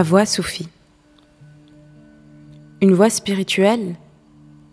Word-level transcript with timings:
La 0.00 0.04
voie 0.04 0.24
soufie. 0.24 0.70
Une 2.80 2.94
voie 2.94 3.10
spirituelle 3.10 3.96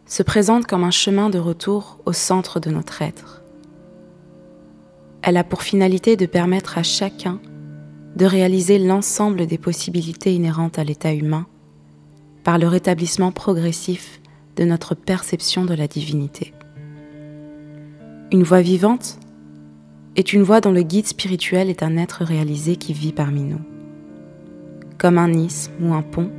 se 0.05 0.23
présente 0.23 0.65
comme 0.65 0.85
un 0.85 0.89
chemin 0.89 1.29
de 1.29 1.37
retour 1.37 1.99
au 2.05 2.13
centre 2.13 2.61
de 2.61 2.69
notre 2.69 3.01
être. 3.01 3.43
Elle 5.21 5.35
a 5.35 5.43
pour 5.43 5.63
finalité 5.63 6.15
de 6.15 6.27
permettre 6.27 6.77
à 6.77 6.83
chacun 6.83 7.41
de 8.15 8.23
réaliser 8.23 8.79
l'ensemble 8.79 9.47
des 9.47 9.57
possibilités 9.57 10.33
inhérentes 10.33 10.79
à 10.79 10.85
l'état 10.85 11.13
humain 11.13 11.45
par 12.45 12.57
le 12.57 12.69
rétablissement 12.69 13.33
progressif 13.33 14.21
de 14.55 14.63
notre 14.63 14.95
perception 14.95 15.65
de 15.65 15.73
la 15.73 15.89
divinité. 15.89 16.53
Une 18.31 18.43
voix 18.43 18.61
vivante 18.61 19.19
est 20.15 20.31
une 20.31 20.43
voix 20.43 20.61
dont 20.61 20.71
le 20.71 20.83
guide 20.83 21.07
spirituel 21.07 21.69
est 21.69 21.83
un 21.83 21.97
être 21.97 22.23
réalisé 22.23 22.77
qui 22.77 22.93
vit 22.93 23.11
parmi 23.11 23.43
nous. 23.43 23.59
Comme 24.97 25.17
un 25.17 25.31
isthme 25.31 25.89
ou 25.89 25.93
un 25.93 26.01
pont 26.01 26.31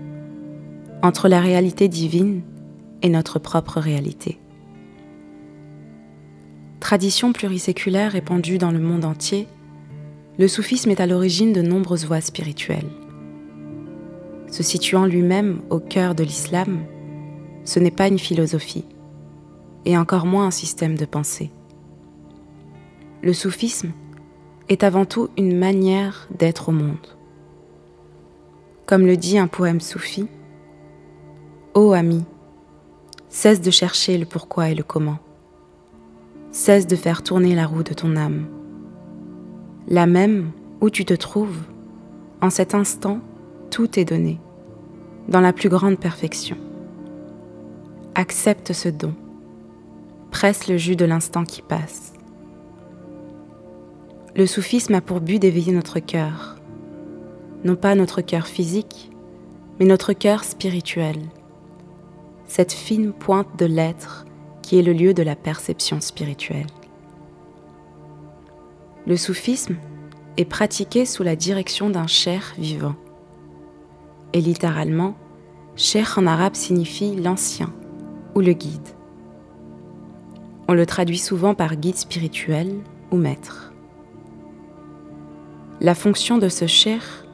entre 1.02 1.28
la 1.28 1.40
réalité 1.40 1.88
divine 1.88 2.42
et 3.02 3.08
notre 3.08 3.38
propre 3.38 3.78
réalité. 3.78 4.40
Tradition 6.80 7.32
pluriséculaire 7.32 8.12
répandue 8.12 8.58
dans 8.58 8.72
le 8.72 8.80
monde 8.80 9.04
entier, 9.04 9.46
le 10.38 10.48
soufisme 10.48 10.90
est 10.90 11.00
à 11.00 11.06
l'origine 11.06 11.52
de 11.52 11.62
nombreuses 11.62 12.06
voies 12.06 12.20
spirituelles. 12.20 12.90
Se 14.50 14.62
situant 14.62 15.04
lui-même 15.04 15.60
au 15.70 15.78
cœur 15.78 16.14
de 16.14 16.24
l'islam, 16.24 16.80
ce 17.64 17.78
n'est 17.78 17.90
pas 17.90 18.08
une 18.08 18.18
philosophie, 18.18 18.86
et 19.84 19.96
encore 19.96 20.26
moins 20.26 20.46
un 20.46 20.50
système 20.50 20.96
de 20.96 21.04
pensée. 21.04 21.50
Le 23.22 23.32
soufisme 23.32 23.92
est 24.68 24.84
avant 24.84 25.04
tout 25.04 25.28
une 25.36 25.56
manière 25.56 26.28
d'être 26.36 26.70
au 26.70 26.72
monde. 26.72 27.17
Comme 28.88 29.04
le 29.04 29.18
dit 29.18 29.36
un 29.36 29.48
poème 29.48 29.82
soufi, 29.82 30.26
Ô 31.74 31.92
ami, 31.92 32.24
cesse 33.28 33.60
de 33.60 33.70
chercher 33.70 34.16
le 34.16 34.24
pourquoi 34.24 34.70
et 34.70 34.74
le 34.74 34.82
comment. 34.82 35.18
Cesse 36.52 36.86
de 36.86 36.96
faire 36.96 37.22
tourner 37.22 37.54
la 37.54 37.66
roue 37.66 37.82
de 37.82 37.92
ton 37.92 38.16
âme. 38.16 38.46
Là 39.88 40.06
même 40.06 40.52
où 40.80 40.88
tu 40.88 41.04
te 41.04 41.12
trouves, 41.12 41.60
en 42.40 42.48
cet 42.48 42.74
instant, 42.74 43.20
tout 43.70 44.00
est 44.00 44.06
donné, 44.06 44.40
dans 45.28 45.42
la 45.42 45.52
plus 45.52 45.68
grande 45.68 45.98
perfection. 45.98 46.56
Accepte 48.14 48.72
ce 48.72 48.88
don. 48.88 49.12
Presse 50.30 50.66
le 50.66 50.78
jus 50.78 50.96
de 50.96 51.04
l'instant 51.04 51.44
qui 51.44 51.60
passe. 51.60 52.14
Le 54.34 54.46
soufisme 54.46 54.94
a 54.94 55.02
pour 55.02 55.20
but 55.20 55.38
d'éveiller 55.38 55.72
notre 55.72 56.00
cœur, 56.00 56.57
non 57.64 57.76
pas 57.76 57.94
notre 57.94 58.20
cœur 58.20 58.46
physique, 58.46 59.10
mais 59.78 59.86
notre 59.86 60.12
cœur 60.12 60.44
spirituel, 60.44 61.16
cette 62.46 62.72
fine 62.72 63.12
pointe 63.12 63.58
de 63.58 63.66
l'être 63.66 64.24
qui 64.62 64.78
est 64.78 64.82
le 64.82 64.92
lieu 64.92 65.14
de 65.14 65.22
la 65.22 65.36
perception 65.36 66.00
spirituelle. 66.00 66.66
Le 69.06 69.16
soufisme 69.16 69.76
est 70.36 70.44
pratiqué 70.44 71.06
sous 71.06 71.22
la 71.22 71.36
direction 71.36 71.90
d'un 71.90 72.06
cher 72.06 72.54
vivant. 72.58 72.94
Et 74.32 74.40
littéralement, 74.40 75.16
cher 75.76 76.14
en 76.18 76.26
arabe 76.26 76.54
signifie 76.54 77.16
l'ancien 77.16 77.72
ou 78.34 78.40
le 78.40 78.52
guide. 78.52 78.88
On 80.68 80.74
le 80.74 80.84
traduit 80.84 81.18
souvent 81.18 81.54
par 81.54 81.76
guide 81.76 81.96
spirituel 81.96 82.74
ou 83.10 83.16
maître. 83.16 83.72
La 85.80 85.94
fonction 85.94 86.36
de 86.36 86.48
ce 86.48 86.66
cher 86.66 87.24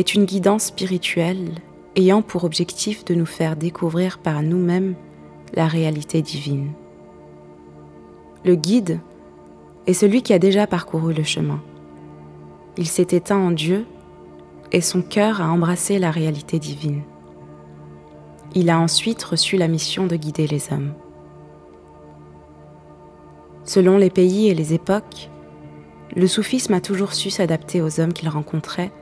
est 0.00 0.14
une 0.14 0.24
guidance 0.24 0.64
spirituelle 0.64 1.56
ayant 1.94 2.22
pour 2.22 2.44
objectif 2.44 3.04
de 3.04 3.14
nous 3.14 3.26
faire 3.26 3.54
découvrir 3.54 4.16
par 4.16 4.42
nous-mêmes 4.42 4.94
la 5.52 5.68
réalité 5.68 6.22
divine. 6.22 6.72
Le 8.42 8.54
guide 8.54 8.98
est 9.86 9.92
celui 9.92 10.22
qui 10.22 10.32
a 10.32 10.38
déjà 10.38 10.66
parcouru 10.66 11.12
le 11.12 11.22
chemin. 11.22 11.60
Il 12.78 12.86
s'est 12.86 13.08
éteint 13.10 13.36
en 13.36 13.50
Dieu 13.50 13.84
et 14.72 14.80
son 14.80 15.02
cœur 15.02 15.42
a 15.42 15.50
embrassé 15.50 15.98
la 15.98 16.10
réalité 16.10 16.58
divine. 16.58 17.02
Il 18.54 18.70
a 18.70 18.80
ensuite 18.80 19.22
reçu 19.22 19.58
la 19.58 19.68
mission 19.68 20.06
de 20.06 20.16
guider 20.16 20.46
les 20.46 20.72
hommes. 20.72 20.94
Selon 23.64 23.98
les 23.98 24.10
pays 24.10 24.48
et 24.48 24.54
les 24.54 24.72
époques, 24.72 25.28
le 26.16 26.26
soufisme 26.26 26.72
a 26.72 26.80
toujours 26.80 27.12
su 27.12 27.28
s'adapter 27.28 27.82
aux 27.82 28.00
hommes 28.00 28.14
qu'il 28.14 28.30
rencontrait 28.30 28.92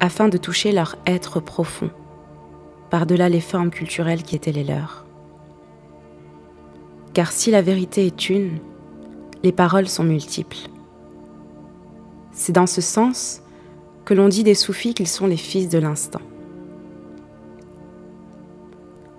afin 0.00 0.28
de 0.28 0.38
toucher 0.38 0.72
leur 0.72 0.96
être 1.06 1.40
profond, 1.40 1.90
par-delà 2.90 3.28
les 3.28 3.40
formes 3.40 3.70
culturelles 3.70 4.22
qui 4.22 4.34
étaient 4.34 4.52
les 4.52 4.64
leurs. 4.64 5.04
Car 7.12 7.32
si 7.32 7.50
la 7.50 7.62
vérité 7.62 8.06
est 8.06 8.30
une, 8.30 8.58
les 9.42 9.52
paroles 9.52 9.88
sont 9.88 10.04
multiples. 10.04 10.68
C'est 12.32 12.52
dans 12.52 12.66
ce 12.66 12.80
sens 12.80 13.42
que 14.04 14.14
l'on 14.14 14.28
dit 14.28 14.44
des 14.44 14.54
soufis 14.54 14.94
qu'ils 14.94 15.08
sont 15.08 15.26
les 15.26 15.36
fils 15.36 15.68
de 15.68 15.78
l'instant. 15.78 16.20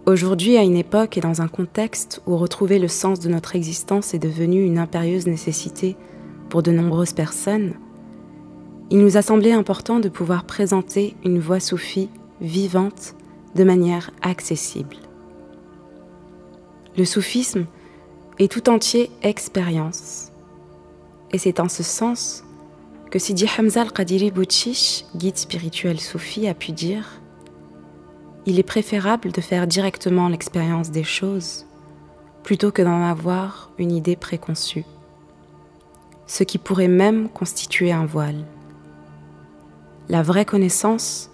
Aujourd'hui, 0.07 0.57
à 0.57 0.63
une 0.63 0.77
époque 0.77 1.17
et 1.17 1.21
dans 1.21 1.41
un 1.41 1.47
contexte 1.47 2.21
où 2.25 2.35
retrouver 2.35 2.79
le 2.79 2.87
sens 2.87 3.19
de 3.19 3.29
notre 3.29 3.55
existence 3.55 4.13
est 4.13 4.19
devenu 4.19 4.63
une 4.63 4.79
impérieuse 4.79 5.27
nécessité 5.27 5.95
pour 6.49 6.63
de 6.63 6.71
nombreuses 6.71 7.13
personnes, 7.13 7.75
il 8.91 8.99
nous 8.99 9.15
a 9.15 9.21
semblé 9.21 9.53
important 9.53 10.01
de 10.01 10.09
pouvoir 10.09 10.43
présenter 10.43 11.15
une 11.23 11.39
voix 11.39 11.61
soufie 11.61 12.09
vivante 12.41 13.15
de 13.55 13.63
manière 13.63 14.11
accessible. 14.21 14.97
Le 16.97 17.05
soufisme 17.05 17.67
est 18.37 18.51
tout 18.51 18.69
entier 18.69 19.09
expérience. 19.23 20.33
Et 21.31 21.37
c'est 21.37 21.61
en 21.61 21.69
ce 21.69 21.83
sens 21.83 22.43
que 23.09 23.17
Sidi 23.17 23.47
Hamza 23.57 23.83
al-Qadiri 23.83 24.29
Bouchish, 24.29 25.05
guide 25.15 25.37
spirituel 25.37 26.01
soufi, 26.01 26.49
a 26.49 26.53
pu 26.53 26.73
dire 26.73 27.21
Il 28.45 28.59
est 28.59 28.63
préférable 28.63 29.31
de 29.31 29.39
faire 29.39 29.67
directement 29.67 30.27
l'expérience 30.27 30.91
des 30.91 31.05
choses 31.05 31.65
plutôt 32.43 32.71
que 32.71 32.81
d'en 32.81 33.03
avoir 33.03 33.71
une 33.77 33.93
idée 33.93 34.17
préconçue, 34.17 34.83
ce 36.27 36.43
qui 36.43 36.57
pourrait 36.57 36.89
même 36.89 37.29
constituer 37.29 37.93
un 37.93 38.05
voile. 38.05 38.43
La 40.09 40.23
vraie 40.23 40.45
connaissance 40.45 41.29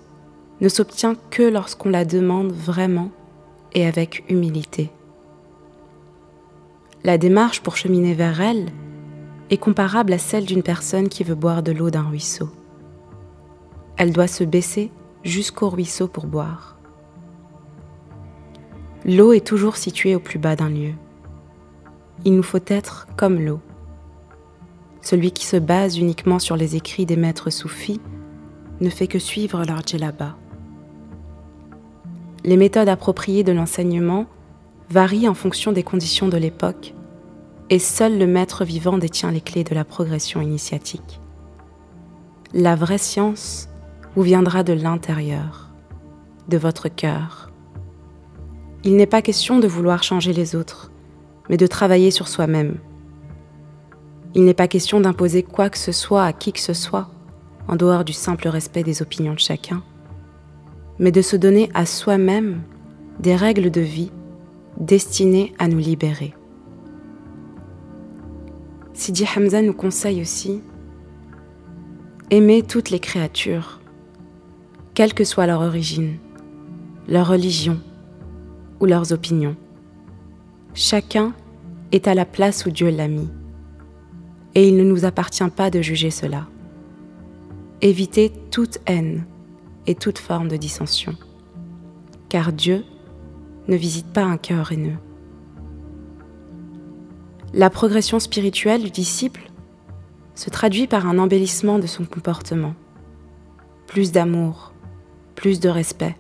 ne 0.62 0.70
s'obtient 0.70 1.16
que 1.30 1.44
lorsqu'on 1.44 1.90
la 1.90 2.06
demande 2.06 2.52
vraiment 2.52 3.12
et 3.74 3.86
avec 3.86 4.24
humilité. 4.30 4.92
La 7.04 7.18
démarche 7.18 7.62
pour 7.62 7.78
cheminer 7.78 8.14
vers 8.14 8.42
elle 8.42 8.68
est 9.50 9.58
comparable 9.58 10.14
à 10.14 10.18
celle 10.18 10.46
d'une 10.46 10.64
personne 10.64 11.10
qui 11.10 11.24
veut 11.24 11.36
boire 11.36 11.64
de 11.64 11.72
l'eau 11.72 11.90
d'un 11.90 12.04
ruisseau. 12.04 12.50
Elle 13.98 14.12
doit 14.12 14.28
se 14.28 14.44
baisser 14.44 14.92
jusqu'au 15.24 15.70
ruisseau 15.70 16.08
pour 16.08 16.28
boire. 16.28 16.78
L'eau 19.06 19.32
est 19.32 19.46
toujours 19.46 19.78
située 19.78 20.16
au 20.16 20.20
plus 20.20 20.40
bas 20.40 20.56
d'un 20.56 20.70
lieu. 20.70 20.94
Il 22.26 22.36
nous 22.36 22.44
faut 22.44 22.60
être 22.68 23.08
comme 23.16 23.40
l'eau. 23.40 23.62
Celui 25.02 25.32
qui 25.32 25.46
se 25.46 25.56
base 25.56 25.98
uniquement 25.98 26.40
sur 26.40 26.58
les 26.58 26.76
écrits 26.76 27.06
des 27.06 27.16
maîtres 27.16 27.50
soufis 27.50 28.02
ne 28.82 28.90
fait 28.90 29.08
que 29.08 29.20
suivre 29.20 29.64
leur 29.66 29.82
djellaba. 29.86 30.36
Les 32.44 32.58
méthodes 32.58 32.90
appropriées 32.90 33.44
de 33.44 33.52
l'enseignement 33.52 34.26
varient 34.90 35.28
en 35.28 35.34
fonction 35.34 35.72
des 35.72 35.84
conditions 35.84 36.30
de 36.30 36.38
l'époque 36.38 36.94
et 37.70 37.80
seul 37.80 38.18
le 38.18 38.28
maître 38.28 38.64
vivant 38.64 38.98
détient 38.98 39.32
les 39.32 39.42
clés 39.42 39.64
de 39.64 39.76
la 39.76 39.84
progression 39.84 40.42
initiatique. 40.42 41.20
La 42.54 42.76
vraie 42.76 42.98
science 42.98 43.68
vous 44.16 44.22
viendra 44.22 44.64
de 44.64 44.74
l'intérieur, 44.74 45.70
de 46.48 46.58
votre 46.58 46.88
cœur. 46.88 47.52
Il 48.84 48.96
n'est 48.96 49.06
pas 49.06 49.22
question 49.22 49.60
de 49.60 49.68
vouloir 49.68 50.04
changer 50.04 50.32
les 50.32 50.56
autres, 50.56 50.92
mais 51.50 51.58
de 51.58 51.68
travailler 51.68 52.12
sur 52.12 52.28
soi-même. 52.28 52.78
Il 54.34 54.46
n'est 54.46 54.54
pas 54.54 54.68
question 54.68 55.02
d'imposer 55.02 55.44
quoi 55.44 55.70
que 55.70 55.78
ce 55.78 55.92
soit 55.92 56.24
à 56.24 56.32
qui 56.32 56.54
que 56.54 56.60
ce 56.60 56.74
soit, 56.74 57.10
en 57.68 57.76
dehors 57.76 58.04
du 58.04 58.14
simple 58.14 58.48
respect 58.48 58.84
des 58.84 59.02
opinions 59.02 59.34
de 59.34 59.40
chacun, 59.40 59.84
mais 61.00 61.12
de 61.12 61.22
se 61.22 61.36
donner 61.36 61.70
à 61.74 61.86
soi-même 61.86 62.62
des 63.20 63.36
règles 63.36 63.72
de 63.72 63.82
vie 63.82 64.12
destinées 64.80 65.54
à 65.60 65.68
nous 65.68 65.80
libérer. 65.80 66.34
Sidi 68.94 69.26
Hamza 69.36 69.62
nous 69.62 69.74
conseille 69.74 70.22
aussi 70.22 70.62
aimer 72.30 72.64
toutes 72.64 72.90
les 72.90 73.00
créatures, 73.00 73.80
quelle 74.94 75.14
que 75.14 75.24
soit 75.24 75.48
leur 75.48 75.62
origine, 75.62 76.18
leur 77.08 77.28
religion 77.28 77.80
ou 78.80 78.86
leurs 78.86 79.14
opinions. 79.14 79.56
Chacun 80.74 81.34
est 81.92 82.08
à 82.08 82.16
la 82.16 82.26
place 82.26 82.66
où 82.66 82.72
Dieu 82.72 82.90
l'a 82.90 83.08
mis, 83.08 83.30
et 84.56 84.68
il 84.68 84.76
ne 84.76 84.84
nous 84.84 85.06
appartient 85.06 85.50
pas 85.56 85.70
de 85.70 85.82
juger 85.82 86.12
cela. 86.12 86.48
Évitez 87.82 88.32
toute 88.50 88.80
haine 88.88 89.26
et 89.86 89.94
toute 89.94 90.18
forme 90.18 90.48
de 90.48 90.58
dissension. 90.58 91.14
Car 92.28 92.52
Dieu 92.52 92.84
ne 93.68 93.76
visite 93.76 94.12
pas 94.14 94.24
un 94.24 94.38
cœur 94.38 94.72
haineux. 94.72 94.98
La 97.54 97.70
progression 97.70 98.20
spirituelle 98.20 98.84
du 98.84 98.90
disciple 98.90 99.52
se 100.34 100.50
traduit 100.50 100.88
par 100.88 101.06
un 101.06 101.20
embellissement 101.20 101.78
de 101.78 101.86
son 101.86 102.06
comportement. 102.06 102.74
Plus 103.86 104.12
d'amour, 104.12 104.74
plus 105.36 105.60
de 105.60 105.70
respect, 105.70 106.16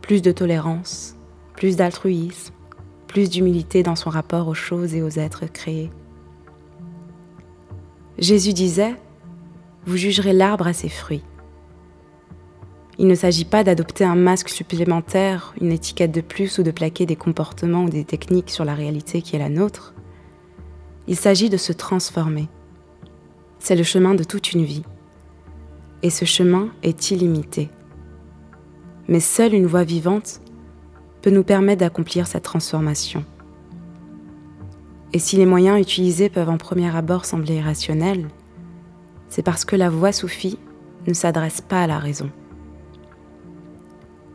plus 0.00 0.22
de 0.22 0.32
tolérance, 0.32 1.16
plus 1.54 1.76
d'altruisme, 1.76 2.54
plus 3.08 3.28
d'humilité 3.28 3.82
dans 3.82 3.96
son 3.96 4.08
rapport 4.08 4.48
aux 4.48 4.54
choses 4.54 4.94
et 4.94 5.02
aux 5.02 5.18
êtres 5.18 5.44
créés. 5.44 5.90
Jésus 8.18 8.54
disait, 8.54 8.96
Vous 9.84 9.96
jugerez 9.96 10.32
l'arbre 10.32 10.68
à 10.68 10.72
ses 10.72 10.88
fruits. 10.88 11.24
Il 12.98 13.08
ne 13.08 13.16
s'agit 13.16 13.44
pas 13.44 13.64
d'adopter 13.64 14.04
un 14.04 14.14
masque 14.14 14.48
supplémentaire, 14.48 15.54
une 15.60 15.72
étiquette 15.72 16.12
de 16.12 16.20
plus 16.20 16.58
ou 16.58 16.62
de 16.62 16.70
plaquer 16.70 17.04
des 17.04 17.16
comportements 17.16 17.84
ou 17.84 17.90
des 17.90 18.04
techniques 18.04 18.50
sur 18.50 18.64
la 18.64 18.74
réalité 18.74 19.22
qui 19.22 19.34
est 19.34 19.40
la 19.40 19.48
nôtre. 19.48 19.92
Il 21.08 21.16
s'agit 21.16 21.50
de 21.50 21.56
se 21.56 21.72
transformer. 21.72 22.48
C'est 23.58 23.74
le 23.74 23.82
chemin 23.82 24.14
de 24.14 24.22
toute 24.22 24.52
une 24.52 24.64
vie. 24.64 24.84
Et 26.02 26.10
ce 26.10 26.24
chemin 26.24 26.68
est 26.84 27.10
illimité. 27.10 27.68
Mais 29.08 29.20
seule 29.20 29.54
une 29.54 29.66
voie 29.66 29.84
vivante 29.84 30.40
peut 31.22 31.30
nous 31.30 31.44
permettre 31.44 31.80
d'accomplir 31.80 32.28
cette 32.28 32.44
transformation. 32.44 33.24
Et 35.12 35.18
si 35.18 35.36
les 35.36 35.46
moyens 35.46 35.80
utilisés 35.80 36.28
peuvent 36.28 36.48
en 36.48 36.56
premier 36.56 36.94
abord 36.94 37.24
sembler 37.24 37.56
irrationnels, 37.56 38.28
c'est 39.32 39.42
parce 39.42 39.64
que 39.64 39.76
la 39.76 39.88
voie 39.88 40.12
soufie 40.12 40.58
ne 41.06 41.14
s'adresse 41.14 41.62
pas 41.62 41.84
à 41.84 41.86
la 41.86 41.98
raison. 41.98 42.30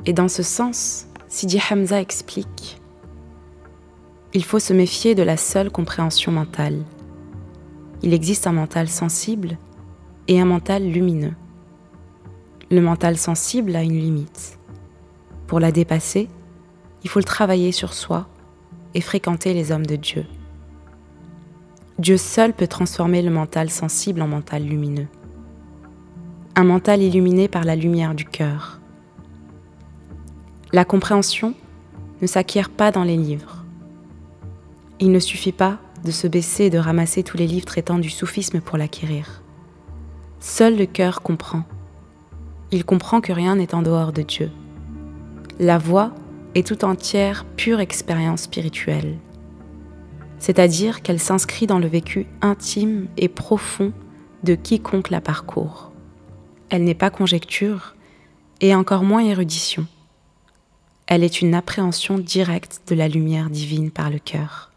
Et 0.07 0.13
dans 0.13 0.27
ce 0.27 0.41
sens, 0.41 1.05
Sidi 1.27 1.61
Hamza 1.69 2.01
explique 2.01 2.81
Il 4.33 4.43
faut 4.43 4.57
se 4.57 4.73
méfier 4.73 5.13
de 5.13 5.21
la 5.21 5.37
seule 5.37 5.69
compréhension 5.69 6.31
mentale. 6.31 6.81
Il 8.01 8.11
existe 8.11 8.47
un 8.47 8.53
mental 8.53 8.89
sensible 8.89 9.59
et 10.27 10.41
un 10.41 10.45
mental 10.45 10.89
lumineux. 10.89 11.35
Le 12.71 12.81
mental 12.81 13.17
sensible 13.17 13.75
a 13.75 13.83
une 13.83 13.99
limite. 13.99 14.57
Pour 15.45 15.59
la 15.59 15.71
dépasser, 15.71 16.27
il 17.03 17.09
faut 17.11 17.19
le 17.19 17.23
travailler 17.23 17.71
sur 17.71 17.93
soi 17.93 18.27
et 18.95 19.01
fréquenter 19.01 19.53
les 19.53 19.71
hommes 19.71 19.85
de 19.85 19.95
Dieu. 19.95 20.25
Dieu 21.99 22.17
seul 22.17 22.53
peut 22.53 22.67
transformer 22.67 23.23
le 23.23 23.31
mental 23.31 23.71
sensible 23.71 24.21
en 24.21 24.27
mental 24.27 24.63
lumineux. 24.63 25.07
Un 26.55 26.63
mental 26.63 27.01
illuminé 27.01 27.47
par 27.47 27.63
la 27.63 27.75
lumière 27.75 28.13
du 28.13 28.23
cœur. 28.23 28.79
La 30.71 30.85
compréhension 30.85 31.55
ne 32.21 32.27
s'acquiert 32.27 32.69
pas 32.69 32.91
dans 32.91 33.03
les 33.03 33.17
livres. 33.17 33.65
Il 34.99 35.11
ne 35.11 35.17
suffit 35.17 35.51
pas 35.51 35.79
de 36.05 36.11
se 36.11 36.27
baisser 36.27 36.65
et 36.65 36.69
de 36.69 36.77
ramasser 36.77 37.23
tous 37.23 37.37
les 37.37 37.47
livres 37.47 37.65
traitant 37.65 37.97
du 37.97 38.11
soufisme 38.11 38.61
pour 38.61 38.77
l'acquérir. 38.77 39.41
Seul 40.39 40.77
le 40.77 40.85
cœur 40.85 41.23
comprend. 41.23 41.63
Il 42.71 42.85
comprend 42.85 43.21
que 43.21 43.33
rien 43.33 43.55
n'est 43.55 43.73
en 43.73 43.81
dehors 43.81 44.13
de 44.13 44.21
Dieu. 44.21 44.51
La 45.59 45.79
voix 45.79 46.11
est 46.53 46.67
tout 46.67 46.85
entière 46.85 47.43
pure 47.55 47.79
expérience 47.79 48.43
spirituelle 48.43 49.17
c'est-à-dire 50.47 51.01
qu'elle 51.01 51.19
s'inscrit 51.19 51.67
dans 51.67 51.77
le 51.77 51.89
vécu 51.89 52.25
intime 52.39 53.09
et 53.17 53.27
profond 53.27 53.91
de 54.43 54.55
quiconque 54.55 55.09
la 55.09 55.19
parcourt. 55.19 55.91
Elle 56.69 56.85
n'est 56.85 56.95
pas 56.95 57.09
conjecture 57.09 57.95
et 58.61 58.73
encore 58.73 59.03
moins 59.03 59.25
érudition. 59.25 59.85
Elle 61.05 61.25
est 61.25 61.41
une 61.41 61.53
appréhension 61.53 62.17
directe 62.17 62.79
de 62.87 62.95
la 62.95 63.09
lumière 63.09 63.49
divine 63.49 63.91
par 63.91 64.09
le 64.09 64.19
cœur. 64.19 64.71